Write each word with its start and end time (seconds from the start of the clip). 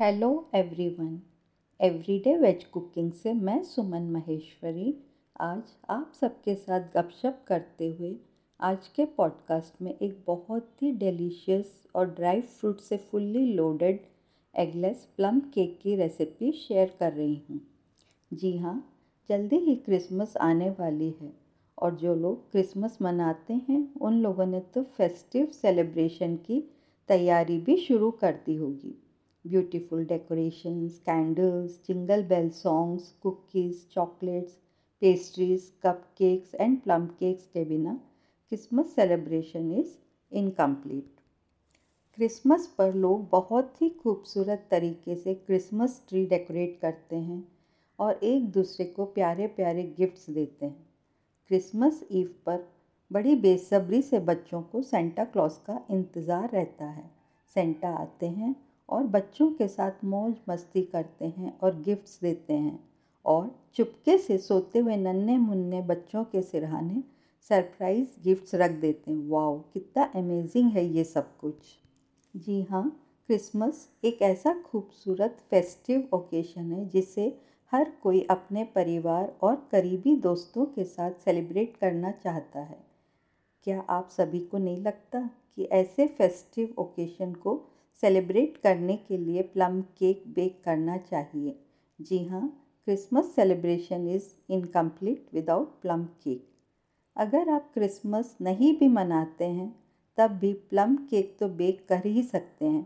Hello 0.00 0.28
everyone 0.54 1.18
everyday 1.80 2.36
veg 2.36 2.62
cooking 2.64 3.10
से 3.12 3.32
मैं 3.32 3.62
सुमन 3.64 4.02
महेश्वरी। 4.02 4.94
आज 5.40 5.72
आप 5.90 6.12
सबके 6.20 6.54
साथ 6.54 6.80
गपशप 6.94 7.40
करते 7.46 7.88
हुए 7.92 8.14
आज 8.60 8.86
के 8.88 9.04
पॉडकास्ट 9.04 9.82
में 9.82 9.90
एक 9.92 10.22
बहुत 10.26 10.82
ही 10.82 10.90
डिलीशियस 10.92 11.72
और 11.94 12.10
ड्राई 12.10 12.40
फ्रूट 12.40 12.80
से 12.80 12.96
fully 12.96 13.44
loaded 13.54 14.00
eggless 14.54 15.04
plum 15.16 15.40
cake 15.40 15.78
की 15.82 15.96
रेसिपी 15.96 16.52
शेयर 16.52 16.96
कर 17.00 17.12
रही 17.12 17.42
हूँ। 17.50 17.60
जी 18.34 18.56
हाँ 18.58 18.76
जल्दी 19.28 19.56
ही 19.56 19.76
क्रिसमस 19.76 20.36
आने 20.36 20.70
वाली 20.70 21.10
है 21.20 21.32
और 21.78 21.94
जो 21.94 22.14
लोग 22.14 22.50
क्रिसमस 22.50 22.98
मनाते 23.02 23.60
हैं, 23.68 23.94
उन 23.94 24.22
लोगों 24.22 24.46
ने 24.46 24.60
तो 24.60 24.82
फेस्टिव 24.82 25.46
सेलिब्रेशन 25.46 26.36
की 26.36 26.62
तैयारी 27.08 27.58
भी 27.58 27.76
शुरू 27.76 28.10
कर 28.10 28.40
दी 28.46 28.56
होगी। 28.56 28.96
Beautiful 29.44 30.04
decorations 30.06 30.98
candles 31.06 31.78
jingle 31.86 32.22
bell 32.28 32.50
songs 32.54 33.10
cookies 33.22 33.84
chocolates 33.94 34.52
pastries 35.02 35.70
cupcakes 36.18 36.54
and 36.54 36.80
plum 36.82 37.06
cakes 37.20 37.46
के 37.52 37.64
बिना 37.64 37.94
Christmas 38.52 38.94
celebration 38.94 39.70
is 39.78 39.92
incomplete 40.32 41.16
Christmas 42.18 42.66
पर 42.78 42.94
लोग 42.94 43.28
बहुत 43.30 43.80
ही 43.82 43.88
खूबसूरत 44.02 44.66
तरीके 44.70 45.14
से 45.16 45.34
क्रिसमस 45.36 46.00
ट्री 46.08 46.24
डेकोरेट 46.26 46.78
करते 46.82 47.16
हैं 47.16 47.42
और 47.98 48.20
एक 48.24 48.50
दूसरे 48.52 48.84
को 48.86 49.04
प्यारे 49.14 49.46
प्यारे 49.56 49.82
गिफ्ट्स 49.98 50.30
देते 50.30 50.66
हैं। 50.66 50.86
क्रिसमस 51.50 52.02
ईव 52.12 52.34
पर 52.46 52.64
बड़ी 53.10 53.34
बेसब्री 53.36 54.00
से 54.02 54.18
बच्चों 54.20 54.62
को 54.62 54.82
सेंटा 54.82 55.24
क्लॉज 55.24 55.56
का 55.66 55.80
इंतज़ार 55.90 56.50
रहता 56.50 56.84
है। 56.84 57.10
सेंटा 57.50 57.88
आते 57.96 58.26
हैं 58.28 58.54
और 58.88 59.04
बच्चों 59.06 59.50
के 59.52 59.68
साथ 59.68 60.04
मौज 60.04 60.34
मस्ती 60.48 60.82
करते 60.82 61.24
हैं 61.24 61.58
और 61.60 61.80
गिफ्ट्स 61.82 62.20
देते 62.20 62.52
हैं। 62.52 62.78
और 63.24 63.50
चुपके 63.74 64.18
से 64.18 64.38
सोते 64.38 64.78
हुए 64.78 64.96
नन्हे 64.96 65.36
मुन्ने 65.38 65.80
बच्चों 65.82 66.24
के 66.24 66.42
सिरहाने 66.42 67.02
सरप्राइज़ 67.48 68.08
गिफ्ट्स 68.24 68.54
रख 68.54 68.70
देते 68.70 69.10
हैं। 69.10 69.28
वाओ 69.28 69.58
कितना 69.74 70.04
अमेजिंग 70.14 70.70
है 70.70 70.84
ये 70.86 71.04
सब 71.04 71.36
कुछ। 71.38 71.54
जी 72.36 72.62
हाँ 72.62 73.04
क्रिसमस 73.26 73.88
एक 74.04 74.22
ऐसा 74.22 74.54
खूबसूरत 74.66 75.38
फेस्टिव 75.50 76.08
ओकेशन 76.12 76.72
है 76.72 76.88
जिसे 76.88 77.26
हर 77.72 77.92
कोई 78.02 78.26
अपने 78.30 78.64
परिवार 78.64 79.32
और 79.42 79.68
करीबी 79.72 80.16
दोस्तों 80.16 80.64
के 80.66 80.84
साथ 80.84 81.10
सेलिब्रेट 81.24 81.76
करना 81.76 82.10
चाहता 82.10 82.60
है। 82.60 82.78
क्या 83.64 83.80
आप 83.80 84.08
सभी 84.10 84.40
को 84.40 84.58
नहीं 84.58 84.82
लगता 84.82 85.30
कि 85.56 85.64
ऐसे 85.64 86.06
फेस्टिव 86.06 86.74
ओकेशन 86.78 87.32
को 87.34 87.54
सेलिब्रेट 88.02 88.56
करने 88.56 88.96
के 88.96 89.16
लिए 89.18 89.42
प्लम 89.44 89.80
केक 89.98 90.22
बेक 90.34 90.60
करना 90.64 90.96
चाहिए। 90.96 91.58
जी 91.98 92.24
हाँ 92.24 92.48
Christmas 92.86 93.34
celebration 93.34 94.08
is 94.08 94.28
incomplete 94.50 95.26
without 95.34 95.80
plum 95.82 96.04
cake. 96.24 96.46
अगर 97.16 97.48
आप 97.48 97.70
क्रिसमस 97.74 98.36
नहीं 98.40 98.72
भी 98.78 98.88
मनाते 98.88 99.44
हैं, 99.44 99.74
तब 100.18 100.30
भी 100.30 100.52
प्लम 100.70 100.96
केक 101.10 101.36
तो 101.40 101.48
बेक 101.48 101.84
कर 101.88 102.06
ही 102.06 102.22
सकते 102.22 102.64
हैं। 102.64 102.82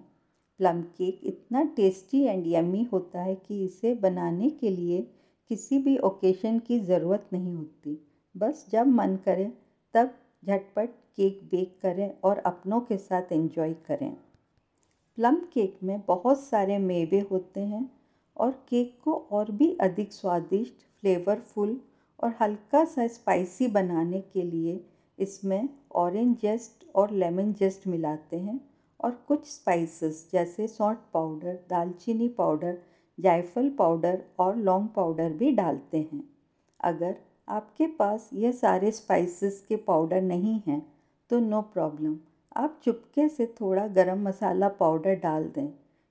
प्लम 0.60 0.82
केक 0.96 1.20
इतना 1.24 1.62
टेस्टी 1.76 2.22
एंड 2.22 2.46
यमी 2.46 2.82
होता 2.92 3.22
है 3.22 3.34
कि 3.36 3.64
इसे 3.64 3.94
बनाने 3.94 4.50
के 4.50 4.70
लिए 4.70 5.00
किसी 5.50 5.78
भी 5.78 5.96
ओकेशन 5.98 6.58
की 6.58 6.78
ज़रूरत 6.80 7.28
नहीं 7.32 7.54
होती। 7.54 7.98
बस 8.34 8.66
जब 8.72 8.86
मन 8.86 9.16
करे, 9.24 9.52
तब 9.94 10.14
झटपट 10.46 10.90
केक 11.16 11.40
बेक 11.44 11.78
करें 11.82 12.10
और 12.24 12.38
अपनों 12.38 12.80
के 12.80 12.96
साथ 12.96 13.32
एंजॉय 13.32 13.72
करें। 13.86 14.16
प्लम 15.18 15.34
केक 15.52 15.78
में 15.82 16.00
बहुत 16.06 16.40
सारे 16.40 16.78
मेवे 16.78 17.20
होते 17.30 17.60
हैं 17.60 17.88
और 18.36 18.50
केक 18.68 18.96
को 19.04 19.14
और 19.32 19.50
भी 19.50 19.76
अधिक 19.80 20.12
स्वादिष्ट 20.12 20.84
फ्लेवरफुल 21.00 21.76
और 22.18 22.34
हल्का 22.40 22.84
सा 22.84 23.06
स्पाइसी 23.06 23.68
बनाने 23.68 24.20
के 24.32 24.42
लिए 24.42 24.80
इसमें 25.18 25.68
ऑरेंज 25.94 26.36
जेस्ट 26.42 26.86
और 26.94 27.10
लेमन 27.12 27.52
जेस्ट 27.52 27.86
मिलाते 27.86 28.38
हैं 28.38 28.58
और 29.00 29.10
कुछ 29.28 29.46
स्पाइसेस 29.46 30.28
जैसे 30.32 30.68
सॉल्ट 30.68 30.98
पाउडर 31.14 31.58
दालचीनी 31.70 32.28
पाउडर 32.28 32.78
जायफल 33.18 33.68
पाउडर 33.68 34.22
और 34.38 34.56
लौंग 34.56 34.88
पाउडर 34.88 35.32
भी 35.32 35.50
डालते 35.52 35.98
हैं। 36.12 36.22
अगर 36.80 37.14
आपके 37.48 37.86
पास 37.98 38.28
ये 38.32 38.52
सारे 38.52 38.90
स्पाइसेस 38.92 39.64
के 39.68 39.76
पाउडर 39.76 40.22
नहीं 40.22 40.60
हैं 40.66 40.82
तो 41.30 41.38
नो 41.40 41.60
प्रॉब्लम 41.62 42.16
आप 42.56 42.80
चुपके 42.84 43.28
से 43.28 43.46
थोड़ा 43.60 43.86
गरम 43.88 44.22
मसाला 44.22 44.68
पाउडर 44.70 45.14
डाल 45.14 45.44
दें, 45.54 45.68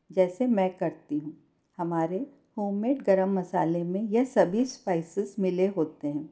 जैसे 0.09 0.47
मैं 0.47 0.69
करती 0.78 1.18
हूँ। 1.18 1.34
हमारे 1.78 2.25
होममेड 2.57 3.02
गरम 3.02 3.34
मसाले 3.34 3.84
में 3.84 4.02
यह 4.03 4.24
सभी 4.25 4.66
स्पाइसेस 4.66 5.35
मिले 5.40 5.68
होते 5.68 6.07
हैं। 6.07 6.29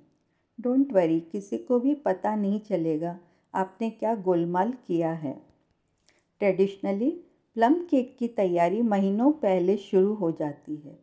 डोंट 0.59 0.93
वरी 0.93 1.19
किसी 1.31 1.57
को 1.57 1.79
भी 1.79 1.93
पता 1.95 2.35
नहीं 2.35 2.59
चलेगा 2.59 3.17
आपने 3.53 3.89
क्या 3.89 4.15
गोलमाल 4.17 4.73
किया 4.87 5.11
है। 5.13 5.33
ट्रेडिशनली 6.41 7.09
प्लम 7.55 7.73
केक 7.83 8.15
की 8.19 8.27
तैयारी 8.27 8.81
महीनों 8.81 9.31
पहले 9.37 9.77
शुरू 9.77 10.13
हो 10.13 10.31
जाती 10.31 10.75
है। 10.75 10.97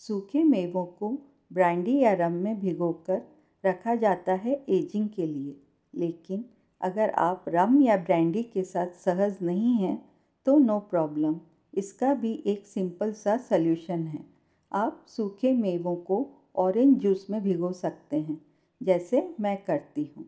सूखे 0.00 0.42
मेवों 0.44 0.84
को 0.86 1.16
ब्रांडी 1.50 1.98
या 1.98 2.12
रम 2.16 2.32
में 2.34 2.58
भिगोकर 2.60 3.22
रखा 3.64 3.94
जाता 3.94 4.32
है 4.34 4.60
एजिंग 4.68 5.08
के 5.08 5.26
लिए, 5.26 5.56
लेकिन 5.94 6.44
अगर 6.80 7.10
आप 7.10 7.44
रम 7.48 7.80
या 7.82 7.96
ब्रांडी 7.96 8.42
के 8.44 8.62
साथ 8.64 8.94
सहज 8.96 9.38
नहीं 9.42 9.74
हैं 9.76 9.98
तो 10.46 10.58
नो 10.58 10.78
प्रॉब्लम 10.90 11.36
इसका 11.74 12.12
भी 12.14 12.32
एक 12.46 12.66
सिंपल 12.66 13.12
सा 13.14 13.36
सल्यूशन 13.38 14.06
है। 14.06 14.24
आप 14.72 15.04
सूखे 15.08 15.52
मेवों 15.54 15.94
को 15.96 16.26
ऑरेंज 16.56 16.96
जूस 16.98 17.26
में 17.30 17.42
भिगो 17.42 17.72
सकते 17.74 18.16
हैं, 18.18 18.40
जैसे 18.80 19.28
मैं 19.40 19.56
करती 19.64 20.04
हूँ। 20.16 20.24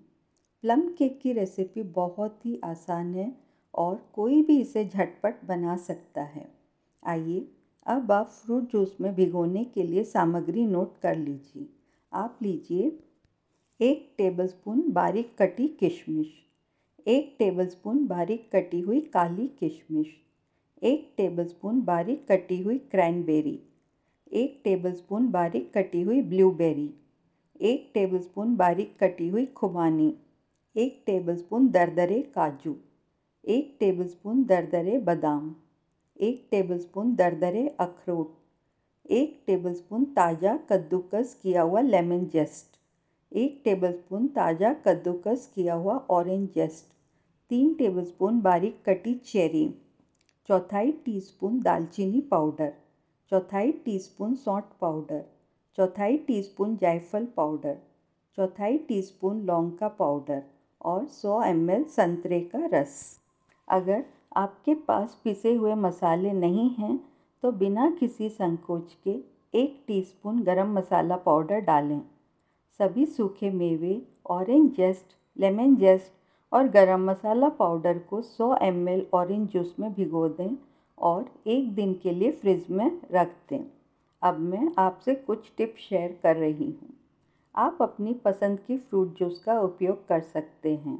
प्लम 0.64 0.81
केक 0.88 1.19
की 1.22 1.32
रेसिपी 1.32 1.82
बहुत 1.82 2.41
ही 2.44 2.58
आसान 2.64 3.14
है 3.14 3.32
और 3.75 3.97
कोई 4.14 4.42
भी 4.42 4.60
इसे 4.60 4.84
झटपट 4.87 5.44
बना 5.44 5.76
सकता 5.78 6.22
है। 6.25 6.48
आइए, 7.03 7.47
अब 7.87 8.12
आप 8.12 8.28
फ्रूट 8.28 8.70
जूस 8.72 8.97
में 9.00 9.14
भिगोने 9.14 9.64
के 9.66 9.82
लिए 9.82 10.04
सामग्री 10.06 10.66
नोट 10.66 10.98
कर 11.03 11.16
लीजिए। 11.16 11.69
आप 12.12 12.38
लीजिए 12.42 12.91
एक 13.80 14.14
टेबलस्पून 14.18 14.80
बारीक 14.90 15.30
कटी 15.38 15.66
किशमिश, 15.80 16.26
एक 17.06 17.34
टेबलस्पून 17.38 18.04
बारीक 18.06 18.48
कटी 18.52 18.80
हुई 18.80 19.00
काली 19.00 19.46
किशमिश, 19.60 20.06
एक 20.82 21.12
टेबलस्पून 21.18 21.78
बारीक 21.80 22.24
कटी 22.28 22.60
हुई 22.62 22.78
क्रैनबेरी 22.90 23.56
एक 24.32 24.60
टेबलस्पून 24.64 25.26
बारीक 25.26 25.70
कटी 25.74 26.02
हुई 26.02 26.20
ब्लूबेरी 26.20 26.88
एक 27.60 27.90
टेबलस्पून 27.94 28.54
बारीक 28.54 28.94
कटी 29.00 29.28
हुई 29.28 29.44
खुबानी, 29.54 30.10
एक 30.76 31.02
टेबलस्पून 31.06 31.66
दरदरे 31.66 32.20
काजू, 32.34 32.74
एक 33.44 33.76
टेबलस्पून 33.80 34.42
दरदरे 34.42 34.98
बादाम, 34.98 35.52
एक 36.16 36.48
टेबलस्पून 36.50 37.14
दरदरे 37.14 37.66
अखरोट, 37.78 38.34
एक 39.10 39.40
टेबलस्पून 39.46 40.04
ताज़ा 40.16 40.56
कद्दूकस 40.70 41.38
किया 41.42 41.62
हुआ 41.62 41.80
लेमन 41.80 42.24
जेस्ट 42.24 42.77
एक 43.32 43.60
टेबलस्पून 43.64 44.26
ताज़ा 44.26 44.72
कद्दूकस 44.84 45.50
किया 45.54 45.74
हुआ 45.74 45.98
ऑरेंज 46.10 46.48
जेस्ट 46.54 46.92
तीन 47.50 47.72
टेबलस्पून 47.74 48.40
बारीक 48.40 48.82
कटी 48.86 49.14
चेरी 49.24 49.68
चौथाई 50.48 50.90
टीस्पून 51.04 51.58
दालचीनी 51.60 52.20
पाउडर 52.30 52.70
चौथाई 53.32 53.72
टीस्पून 53.84 54.34
सौंठ 54.34 54.64
पाउडर 54.80 55.20
चौथाई 55.78 56.16
टीस्पून 56.26 56.76
जायफल 56.76 57.24
पाउडर 57.36 57.74
चौथाई 58.38 58.78
टीस्पून 58.78 59.44
लौंग 59.44 59.70
का 59.70 59.88
पाउडर 59.88 60.40
और 60.80 61.06
100 61.06 61.42
एम 61.44 61.82
संतरे 61.90 62.40
का 62.54 62.66
रस। 62.72 62.98
अगर 63.68 64.02
आपके 64.36 64.74
पास 64.88 65.20
पिसे 65.24 65.54
हुए 65.54 65.74
मसाले 65.76 66.32
नहीं 66.32 66.68
हैं 66.70 66.96
तो 67.42 67.50
बिना 67.52 67.90
किसी 67.90 68.28
संकोच 68.31 68.96
के 69.04 69.19
एक 69.54 69.82
टीस्पून 69.88 70.42
गरम 70.42 70.72
मसाला 70.74 71.16
पाउडर 71.16 71.60
डालें। 71.60 72.00
सभी 72.80 73.04
सूखे 73.06 73.48
मेवे 73.50 74.00
ऑरेंज 74.30 74.70
जेस्ट 74.72 75.16
लेमन 75.36 75.75
जेस्ट 75.76 76.12
और 76.52 76.69
गरम 76.69 77.04
मसाला 77.04 77.48
पाउडर 77.58 77.98
को 78.10 78.20
100 78.22 78.54
एम 78.62 78.86
ऑरेंज 79.14 79.48
जूस 79.48 79.75
में 79.80 79.92
भिगो 79.94 80.28
दें 80.30 80.56
और 80.98 81.25
एक 81.46 81.75
दिन 81.75 81.94
के 81.94 82.12
लिए 82.12 82.30
फ्रिज 82.32 82.66
में 82.70 82.90
रख 83.12 83.34
दें। 83.50 83.64
अब 84.22 84.38
मैं 84.40 84.70
आपसे 84.78 85.14
कुछ 85.16 85.50
टिप्स 85.58 85.88
शेयर 85.88 86.19
कर 86.22 86.36
रही 86.36 86.64
हूँ। 86.64 86.94
आप 87.54 87.78
अपनी 87.82 88.14
पसंद 88.25 88.60
की 88.60 88.76
फ्रूट 88.78 89.19
जूस 89.19 89.42
का 89.46 89.60
उपयोग 89.60 90.06
कर 90.08 90.20
सकते 90.22 90.74
हैं। 90.76 90.98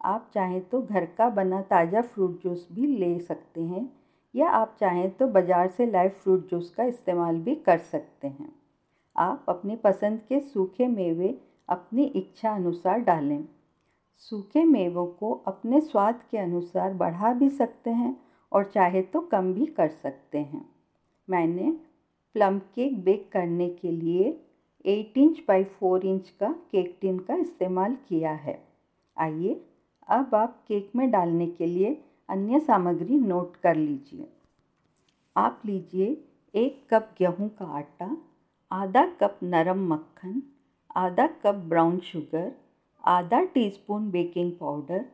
आप 0.00 0.30
चाहें 0.34 0.60
तो 0.68 0.82
घर 0.82 1.04
का 1.18 1.28
बना 1.30 1.60
ताज़ा 1.70 2.02
फ्रूट 2.04 2.42
जूस 2.42 2.68
भी 2.72 2.86
ले 2.98 3.18
सकते 3.20 3.60
हैं 3.62 3.90
या 4.34 4.48
आप 4.50 4.76
चाहें 4.80 5.10
तो 5.10 5.26
बाज़ार 5.28 5.68
से 5.68 5.86
लाइव 5.86 6.10
फ्रूट 6.22 6.48
जूस 6.50 6.70
का 6.70 6.84
इस्तेमाल 6.84 7.38
भी 7.38 7.54
कर 7.56 7.78
सकते 7.90 8.28
हैं। 8.28 8.52
आप 9.16 9.46
अपनी 9.48 9.76
पसंद 9.76 10.20
के 10.28 10.40
सूखे 10.40 10.86
मेवे 10.86 11.38
अपनी 11.68 12.04
इच्छा 12.04 12.54
अनुसार 12.54 12.98
डालें। 12.98 13.44
सूखे 14.20 14.64
मेवों 14.64 15.06
को 15.06 15.32
अपने 15.46 15.80
स्वाद 15.80 16.22
के 16.30 16.38
अनुसार 16.38 16.94
बढ़ा 16.94 17.32
भी 17.32 17.48
सकते 17.50 17.90
हैं 17.90 18.16
और 18.52 18.64
चाहे 18.64 19.02
तो 19.02 19.20
कम 19.20 19.52
भी 19.54 19.66
कर 19.66 19.88
सकते 19.92 20.38
हैं। 20.38 20.64
मैंने 21.28 21.70
प्लम 22.34 22.58
केक 22.74 23.02
बेक 23.04 23.28
करने 23.32 23.68
के 23.70 23.90
लिए 23.90 24.28
eight 24.84 25.18
inch 25.18 25.42
by 25.48 25.64
four 25.64 26.06
inch 26.06 26.28
का 26.30 26.52
केक 26.70 26.96
टिन 27.00 27.18
का 27.18 27.34
इस्तेमाल 27.34 27.96
किया 28.08 28.32
है। 28.32 28.58
आइए 29.16 29.60
अब 30.08 30.34
आप 30.34 30.64
केक 30.68 30.90
में 30.96 31.10
डालने 31.10 31.46
के 31.46 31.66
लिए 31.66 31.96
अन्य 32.28 32.60
सामग्री 32.60 33.18
नोट 33.18 33.56
कर 33.56 33.76
लीजिए। 33.76 34.28
आप 35.36 35.62
लीजिए 35.66 36.06
एक 36.54 36.82
कप 36.90 37.14
गेहूँ 37.18 37.48
का 37.48 37.66
आटा 37.78 38.16
आधा 38.72 39.06
कप 39.06 39.38
नरम 39.42 39.92
मक्खन, 39.92 40.42
आधा 40.96 41.26
कप 41.26 41.54
ब्राउन 41.54 41.98
शुगर, 41.98 42.52
आधा 43.04 43.44
टीस्पून 43.44 44.10
बेकिंग 44.10 44.52
पाउडर, 44.52 45.04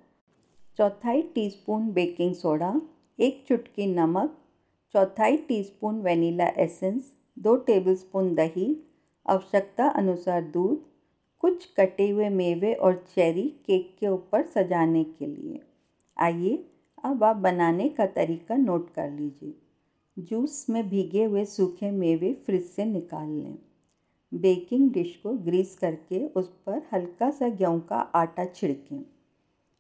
चौथाई 0.79 1.23
टीस्पून 1.23 1.91
बेकिंग 1.93 2.35
सोडा, 2.35 2.81
एक 3.19 3.45
चुटकी 3.49 3.87
नमक, 3.87 4.39
चौथाई 4.93 5.37
टीस्पून 5.37 6.01
वेनिला 6.01 6.47
एसेंस, 6.47 7.13
दो 7.39 7.57
टेबलस्पून 7.57 8.35
दही, 8.35 8.87
आवश्यकता 9.27 9.89
अनुसार 9.89 10.43
दूध, 10.43 10.77
कुछ 11.41 11.67
कटे 11.77 12.11
हुए 12.11 12.29
मेवे 12.29 12.75
और 12.75 12.97
चेरी 13.15 13.49
केक 13.49 13.97
के 14.01 14.09
ऊपर 14.09 14.47
सजाने 14.47 15.05
के 15.05 15.27
लिए। 15.27 15.61
आइए, 16.19 16.69
अब 17.05 17.25
आप 17.25 17.37
बनाने 17.37 17.89
का 17.89 18.07
तरीका 18.07 18.57
नोट 18.57 18.95
कर 18.95 19.11
लीजिए। 19.11 19.55
जूस 20.17 20.67
में 20.71 20.89
भीगे 20.89 21.25
हुए 21.25 21.45
सूखे 21.45 21.91
मेवे 21.91 22.33
फ्रिज 22.35 22.65
से 22.65 22.85
निकाल 22.85 23.29
लें। 23.29 23.59
बेकिंग 24.33 24.91
डिश 24.91 25.17
को 25.17 25.33
ग्रीस 25.33 25.77
करके 25.79 26.27
उस 26.27 26.49
पर 26.67 26.83
हल्का 26.93 27.31
सा 27.31 27.49
गेहूँ 27.49 27.81
का 27.81 27.97
आटा 27.97 28.45
छिड़कें। 28.45 29.05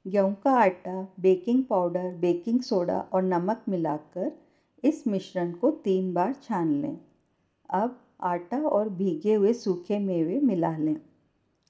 गेहूँ 0.06 0.34
का 0.34 0.50
आटा, 0.50 1.08
बेकिंग 1.20 1.64
पाउडर, 1.64 2.14
बेकिंग 2.14 2.60
सोडा 2.60 2.98
और 3.12 3.22
नमक 3.22 3.64
मिलाकर 3.68 4.32
इस 4.84 5.06
मिश्रण 5.06 5.52
को 5.52 5.70
तीन 5.70 6.12
बार 6.14 6.34
छान 6.42 6.72
लें। 6.82 6.96
अब 7.70 7.98
आटा 8.20 8.58
और 8.58 8.88
भीगे 8.88 9.34
हुए 9.34 9.52
सूखे 9.52 9.98
मेवे 9.98 10.40
मिला 10.40 10.76
लें। 10.76 10.96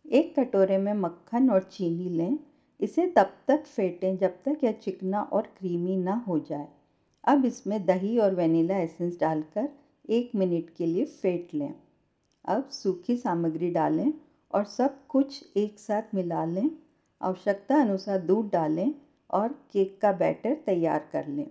एक 0.04 0.38
कटोरे 0.38 0.78
में 0.78 0.92
मक्खन 0.94 1.50
और 1.50 1.62
चीनी 1.62 2.08
लें। 2.08 2.38
इसे 2.80 3.06
तब 3.06 3.32
तक 3.48 3.64
फेंटें 3.64 4.16
जब 4.18 4.42
तक 4.44 4.64
यह 4.64 4.72
चिकना 4.72 5.22
और 5.22 5.42
क्रीमी 5.58 5.96
ना 5.96 6.24
हो 6.28 6.38
जाए। 6.38 6.68
अब 7.26 7.44
इसमें 7.44 7.84
दही 7.86 8.18
और 8.18 8.34
वेनिला 8.34 8.76
एसेंस 8.78 9.18
डालकर 9.20 9.68
एक 10.08 10.30
मिनट 10.34 10.70
के 10.76 10.86
लिए 10.86 11.04
फेंट 11.04 11.54
लें। 11.54 11.74
अब 12.44 12.68
सूखी 12.72 13.16
सामग्री 13.16 13.70
डालें 13.70 14.12
और 14.50 14.64
सब 14.64 15.06
कुछ 15.08 15.42
एक 15.56 15.78
साथ 15.78 16.14
मिला 16.14 16.44
लें। 16.44 16.70
आवश्यकता 17.20 17.80
अनुसार 17.80 18.18
दूध 18.18 18.50
डालें 18.52 18.94
और 19.30 19.48
केक 19.72 19.98
का 20.00 20.12
बैटर 20.12 20.54
तैयार 20.66 21.08
कर 21.12 21.26
लें। 21.28 21.46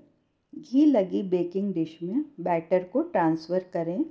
घी 0.54 0.86
लगी 0.86 1.22
बेकिंग 1.24 1.74
डिश 1.74 1.98
में 2.04 2.24
बैटर 2.40 2.84
को 2.84 3.02
ट्रांसफ़र 3.02 3.66
करें। 3.74 4.06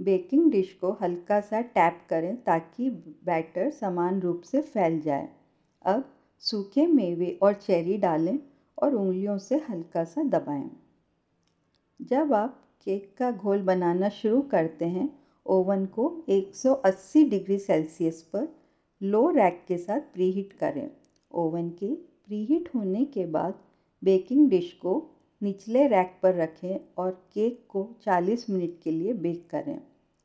बेकिंग 0.00 0.50
डिश 0.52 0.72
को 0.72 0.92
हल्का 1.02 1.40
सा 1.40 1.60
टैप 1.60 2.00
करें 2.10 2.36
ताकि 2.36 2.88
बैटर 3.24 3.70
समान 3.70 4.20
रूप 4.20 4.40
से 4.42 4.60
फैल 4.60 5.00
जाए। 5.00 5.28
अब 5.84 6.04
सूखे 6.42 6.86
मेवे 6.86 7.38
और 7.42 7.52
चेरी 7.52 7.96
डालें 7.98 8.38
और 8.78 8.94
उंगलियों 8.94 9.38
से 9.38 9.62
हल्का 9.70 10.04
सा 10.04 10.22
दबाएँ। 10.22 10.70
जब 12.04 12.32
आप 12.34 12.62
केक 12.84 13.14
का 13.18 13.30
घोल 13.30 13.62
बनाना 13.62 14.08
शुरू 14.08 14.42
करते 14.42 14.84
हैं, 14.84 15.18
ओवन 15.46 15.86
को 15.86 16.24
180 16.28 17.30
डिग्री 17.30 17.58
सेल्सियस 17.58 18.22
पर 18.22 18.48
लो 19.02 19.30
रैक 19.30 19.64
के 19.68 19.78
साथ 19.78 20.00
प्रीहीट 20.00 20.52
करें। 20.52 20.90
ओवन 21.32 21.70
के 21.70 21.94
प्रीहीट 21.94 22.68
होने 22.74 23.04
के 23.04 23.26
बाद 23.26 23.54
बेकिंग 24.04 24.50
डिश 24.50 24.72
को 24.72 25.10
निचले 25.42 25.86
रैक 25.86 26.18
पर 26.22 26.34
रखें 26.34 26.80
और 26.98 27.10
केक 27.34 27.66
को 27.68 27.96
40 28.02 28.50
मिनट 28.50 28.82
के 28.82 28.90
लिए 28.90 29.12
बेक 29.12 29.48
करें। 29.50 29.80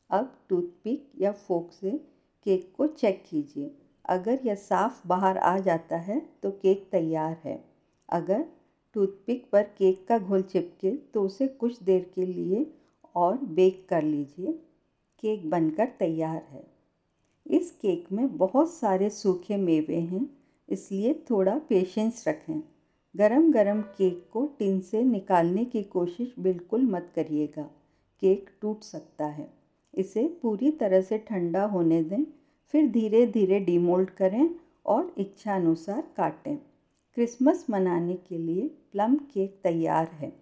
अब 0.09 0.37
टूथपिक 0.49 1.11
या 1.19 1.31
फोक 1.31 1.71
से 1.71 1.91
केक 2.43 2.73
को 2.77 2.87
चेक 2.87 3.23
कीजिए। 3.29 3.75
अगर 4.05 4.39
यह 4.45 4.55
साफ़ 4.55 5.07
बाहर 5.07 5.37
आ 5.37 5.59
जाता 5.59 5.97
है 5.97 6.21
तो 6.43 6.51
केक 6.51 6.89
तैयार 6.91 7.41
है। 7.45 7.63
अगर 8.09 8.45
टूथपिक 8.95 9.45
पर 9.51 9.63
केक 9.77 10.05
का 10.07 10.17
घोल 10.19 10.41
चिपके 10.41 10.91
तो 11.13 11.21
उसे 11.21 11.47
कुछ 11.49 11.81
देर 11.83 12.11
के 12.15 12.25
लिए 12.25 12.65
और 13.15 13.37
बेक 13.37 13.85
कर 13.89 14.03
लीजिए। 14.03 14.51
केक 15.23 15.49
बनकर 15.49 15.87
तैयार 15.99 16.41
है। 16.49 16.65
इस 17.45 17.71
केक 17.71 18.11
में 18.11 18.37
बहुत 18.37 18.73
सारे 18.73 19.09
सूखे 19.09 19.57
मेवे 19.57 19.95
हैं, 19.95 20.29
इसलिए 20.69 21.13
थोड़ा 21.29 21.57
पेशेंस 21.59 22.23
रखें। 22.27 22.61
गरम 23.15 23.51
गरम 23.51 23.81
केक 23.97 24.23
को 24.33 24.45
टिन 24.59 24.79
से 24.81 25.03
निकालने 25.03 25.65
की 25.65 25.83
कोशिश 25.83 26.33
बिल्कुल 26.39 26.81
मत 26.81 27.11
करिएगा। 27.15 27.63
केक 28.21 28.49
टूट 28.61 28.81
सकता 28.81 29.25
है। 29.25 29.49
इसे 29.93 30.27
पूरी 30.41 30.71
तरह 30.71 31.01
से 31.01 31.17
ठंडा 31.19 31.63
होने 31.65 32.01
दें, 32.03 32.23
फिर 32.69 32.87
धीरे 32.87 33.25
धीरे 33.27 33.59
डीमोल्ड 33.59 34.09
करें 34.09 34.49
और 34.85 35.13
इच्छा 35.17 35.55
अनुसार 35.55 36.03
काटें। 36.17 36.57
क्रिसमस 37.13 37.65
मनाने 37.69 38.13
के 38.13 38.37
लिए 38.37 38.67
प्लम 38.67 39.15
केक 39.15 39.59
तैयार 39.63 40.07
है। 40.07 40.33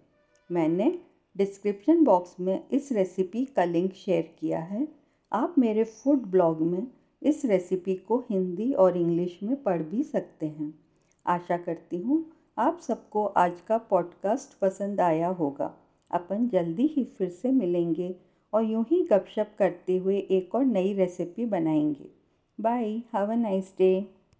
मैंने 0.52 0.98
डिस्क्रिप्शन 1.36 2.04
बॉक्स 2.04 2.40
में 2.40 2.68
इस 2.68 2.92
रेसिपी 2.92 3.44
का 3.44 3.64
लिंक 3.64 3.92
शेयर 3.92 4.34
किया 4.38 4.60
है। 4.60 4.88
आप 5.32 5.54
मेरे 5.58 5.84
फ़ूड 5.84 6.18
ब्लॉग 6.18 6.60
में 6.60 6.86
इस 7.22 7.44
रेसिपी 7.44 7.94
को 7.94 8.24
हिंदी 8.30 8.72
और 8.72 8.96
इंग्लिश 8.96 9.38
में 9.42 9.62
पढ़ 9.62 9.82
भी 9.82 10.02
सकते 10.02 10.46
हैं। 10.46 10.74
आशा 11.26 11.56
करती 11.56 11.96
हूँ 11.96 12.32
आप 12.58 12.80
सबको 12.80 13.24
आज 13.24 13.60
का 13.60 13.78
पॉडकास्ट 13.78 14.58
पसंद 14.58 15.00
आया 15.00 15.28
होगा। 15.28 15.74
अपन 16.10 16.48
जल्दी 16.48 16.86
ही 16.86 17.04
फिर 17.04 17.28
से 17.28 17.50
मिलेंगे 17.50 18.16
और 18.52 18.64
यूँ 18.64 18.86
ही 18.90 19.02
गपशप 19.02 19.50
करते 19.58 19.96
हुए 19.96 20.18
एक 20.18 20.54
और 20.54 20.64
नई 20.64 20.92
रेसिपी 20.92 21.46
बनाएँगे। 21.46 22.10
Bye, 22.60 22.90
have 22.90 23.32
a 23.32 23.34
nice 23.34 23.74
day. 23.78 24.17